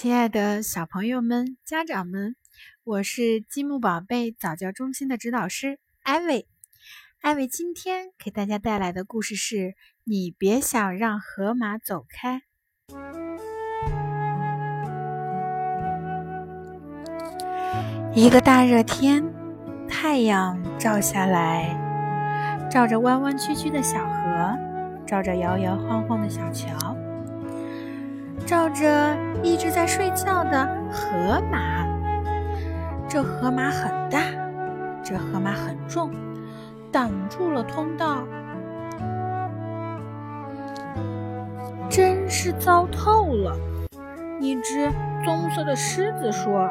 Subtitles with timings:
[0.00, 2.36] 亲爱的小朋友们、家长们，
[2.84, 6.46] 我是积木宝贝早教中心的指导师艾薇。
[7.20, 9.56] 艾薇今天给大家带来的故事是
[10.04, 12.42] 《你别想让河马走开》。
[18.14, 19.24] 一个大热天，
[19.88, 21.74] 太阳照下来，
[22.70, 24.56] 照着弯弯曲曲的小河，
[25.04, 26.96] 照着摇摇晃晃的小桥。
[28.46, 31.86] 照着一直在睡觉的河马，
[33.08, 34.20] 这河马很大，
[35.02, 36.10] 这河马很重，
[36.90, 38.24] 挡住了通道，
[41.90, 43.56] 真是糟透了。
[44.40, 44.88] 一只
[45.24, 46.68] 棕色的狮子说：“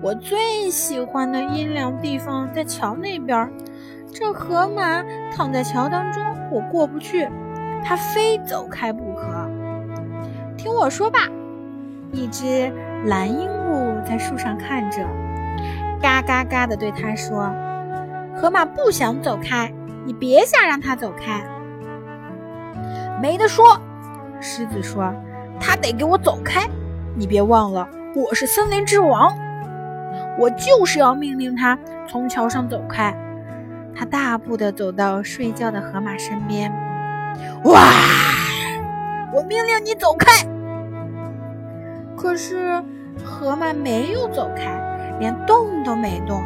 [0.00, 3.50] 我最喜欢的阴凉地方在桥那边，
[4.12, 5.02] 这河马
[5.34, 6.22] 躺在桥当中，
[6.52, 7.28] 我过不去，
[7.84, 9.09] 它非走开不。”
[10.62, 11.20] 听我说吧，
[12.12, 12.70] 一只
[13.06, 14.98] 蓝鹦鹉在树上看着，
[16.02, 17.50] 嘎嘎嘎地对他说
[18.36, 19.72] ：“河马不想走开，
[20.04, 21.42] 你别想让它走开。”
[23.22, 23.80] 没得说，
[24.38, 25.10] 狮子说
[25.58, 26.68] ：“它得给我走开。
[27.16, 29.34] 你别忘了，我是森林之王，
[30.38, 33.16] 我就是要命令它从桥上走开。”
[33.96, 36.70] 他大步地走到睡觉的河马身边，
[37.64, 37.80] 哇！
[39.32, 40.44] 我命令你走开，
[42.16, 42.82] 可是
[43.24, 44.64] 河马没有走开，
[45.18, 46.42] 连动都没动。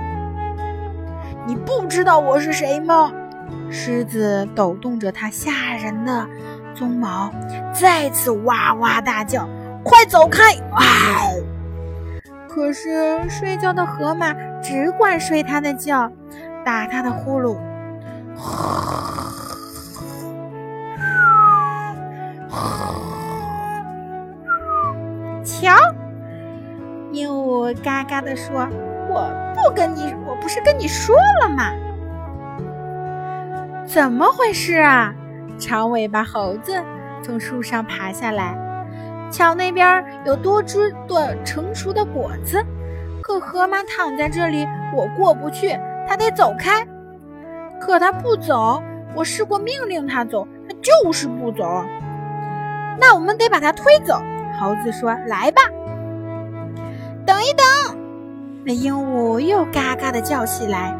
[1.46, 3.12] 你不知道我是谁吗？
[3.70, 6.26] 狮子抖动着它吓人的
[6.74, 7.30] 鬃毛，
[7.72, 9.48] 再次哇哇大叫
[9.84, 10.82] ：“快走开！”哇！
[12.48, 16.10] 可是睡觉的河马只管睡他的觉，
[16.64, 17.56] 打他的呼噜。
[25.44, 25.76] 瞧，
[27.12, 28.66] 鹦鹉嘎嘎地说
[29.12, 31.70] ：“我不跟你，我不是跟你说了吗？
[33.86, 35.14] 怎么回事啊？”
[35.56, 36.82] 长尾巴猴子
[37.22, 38.56] 从树上爬下来，
[39.30, 42.64] 桥那边有多只的成熟的果子，
[43.22, 44.66] 可河马躺在这里，
[44.96, 45.78] 我过不去，
[46.08, 46.84] 它得走开。
[47.80, 48.82] 可它不走，
[49.14, 51.84] 我试过命令它走，它就是不走。
[52.98, 54.20] 那我们得把它推走。
[54.58, 55.62] 猴子说：“来吧，
[57.26, 57.64] 等一等。”
[58.64, 60.96] 那鹦鹉又嘎嘎的叫起来：“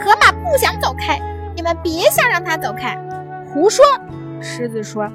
[0.00, 1.18] 河马不想走开，
[1.56, 2.96] 你们别想让它走开。”
[3.52, 3.84] 胡说！
[4.40, 5.10] 狮子说：“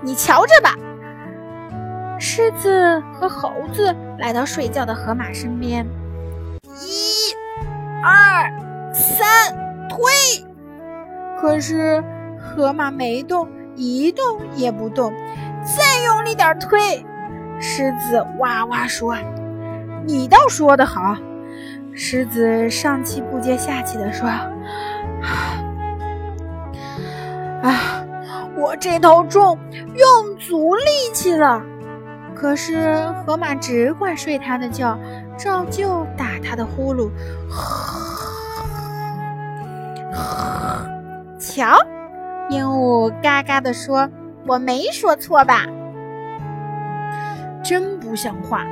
[0.00, 0.74] 你瞧着吧。”
[2.18, 5.86] 狮子和猴子来到睡觉的河马身边，
[6.80, 7.34] 一、
[8.02, 8.50] 二、
[8.94, 9.54] 三，
[9.90, 10.02] 推！
[11.38, 12.02] 可是
[12.40, 14.24] 河马没动，一动
[14.54, 15.12] 也不动。
[15.66, 17.04] 再用力点推，
[17.60, 19.16] 狮子哇哇说
[20.06, 21.16] ：“你倒说得好。”
[21.92, 24.28] 狮子上气不接下气地说
[27.62, 28.04] ：“啊，
[28.56, 29.58] 我这头重，
[29.94, 30.82] 用足力
[31.12, 31.60] 气了。
[32.34, 34.96] 可是河马只管睡它的觉，
[35.36, 37.10] 照旧打它的呼噜。
[41.40, 41.76] 瞧，
[42.50, 44.08] 鹦鹉嘎嘎地说。”
[44.46, 45.64] 我没说错吧？
[47.64, 48.64] 真不像话！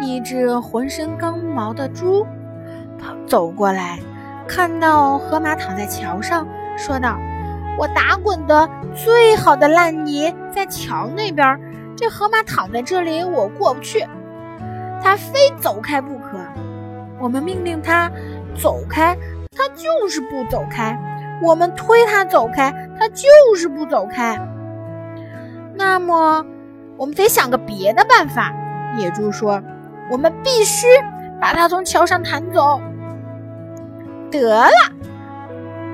[0.00, 2.24] 一只浑身刚毛的猪
[2.98, 3.98] 跑走过来，
[4.46, 6.46] 看到河马躺在桥上，
[6.76, 7.18] 说道
[7.78, 11.60] ：“我打滚的最好的烂泥在桥那边，
[11.94, 14.06] 这河马躺在这里，我过不去，
[15.02, 16.38] 它非走开不可。
[17.20, 18.10] 我们命令它
[18.54, 19.14] 走开，
[19.54, 20.96] 它就是不走开；
[21.42, 24.38] 我们推它走开，它就是不走开。”
[25.78, 26.44] 那么，
[26.96, 28.52] 我们得想个别的办法。
[28.98, 29.62] 野猪说
[30.10, 30.88] ：“我们必须
[31.40, 32.80] 把它从桥上弹走。”
[34.28, 34.70] 得了，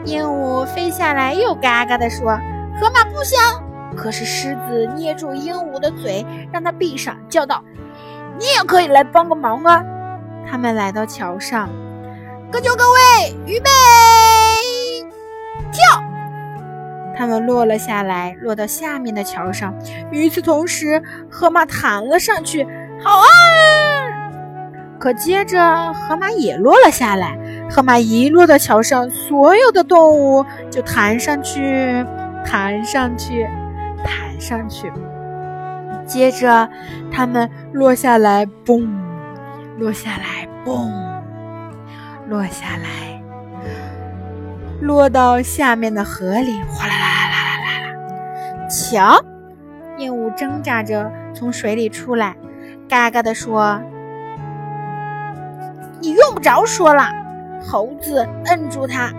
[0.07, 2.31] 鹦鹉飞下来，又嘎嘎地说
[2.81, 3.63] ：“河马不想。”
[3.95, 7.63] 可是狮子捏住鹦鹉的嘴，让它闭上，叫道
[8.41, 9.85] ：“你也可以来帮个忙啊！”
[10.51, 11.69] 他们来到桥上，
[12.51, 13.69] 各就各位，预备，
[17.17, 19.75] 他们落了下来，落到下面的桥上。
[20.11, 22.67] 与此同时，河马弹了上去。
[23.03, 23.27] 好啊！
[24.99, 27.37] 可接着，河马也落了下来。
[27.71, 32.05] 河马一落到桥上，所有的动物就弹上去，
[32.45, 33.47] 弹上去，
[34.05, 34.91] 弹上去。
[36.07, 36.69] 接着，
[37.11, 38.89] 它们落下来，嘣，
[39.79, 40.91] 落下来，嘣，
[42.29, 43.14] 落下来。
[44.85, 48.69] 落到下面的河里，哗啦啦啦啦啦啦！
[48.69, 49.19] 瞧，
[49.97, 52.37] 鹦鹉挣扎着从水里出来，
[52.87, 53.81] 嘎嘎地说
[56.03, 57.09] ：“你用不着说了。”
[57.67, 59.11] 猴子摁住他。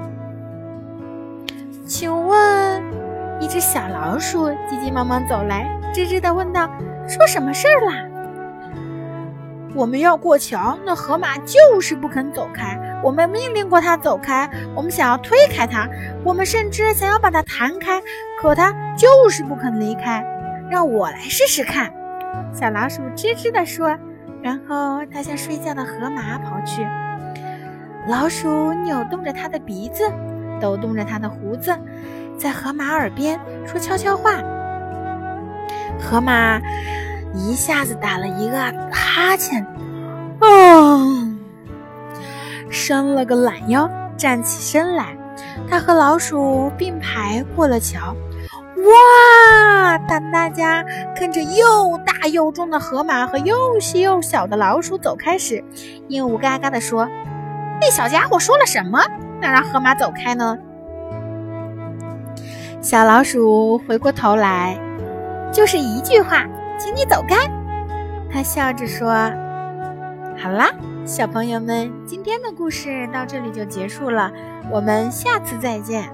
[1.83, 2.83] 请问，
[3.39, 6.69] 一只小老鼠急急忙忙走来，吱吱地问道
[7.09, 8.05] ：“说什么事儿啦？”
[9.73, 12.79] 我们要过桥，那河马就是不肯走开。
[13.05, 15.87] 我们命令过它走开，我们想要推开它，
[16.23, 18.01] 我们甚至想要把它弹开，
[18.41, 20.25] 可它就是不肯离开。
[20.71, 21.93] 让我来试试看。”
[22.51, 23.95] 小老鼠吱吱地说，
[24.41, 26.83] 然后它向睡觉的河马跑去。
[28.07, 30.11] 老鼠扭动着它的鼻子，
[30.59, 31.77] 抖动着它的胡子，
[32.39, 34.31] 在河马耳边说悄悄话。
[36.01, 36.59] 河马。
[37.37, 38.57] 一下子打了一个
[38.93, 39.67] 哈欠，
[42.87, 45.17] 伸了个懒腰，站起身来。
[45.67, 48.15] 他和老鼠并排过了桥。
[48.77, 49.97] 哇！
[50.07, 50.85] 当大家
[51.15, 55.63] 看着又大又重的河马和又细又小的老鼠走开时，
[56.09, 57.09] 鹦鹉嘎嘎地说
[57.81, 59.01] ：“那小家伙说了什么，
[59.41, 60.55] 能让河马走开呢？”
[62.81, 64.77] 小老鼠回过头来，
[65.51, 66.45] 就是一句话。
[66.77, 67.49] 请你走开，
[68.31, 69.09] 他笑着说
[70.37, 70.69] ：“好啦，
[71.05, 74.31] 小朋友们，今天的故事到这里就结束了，
[74.71, 76.09] 我们下次再见。”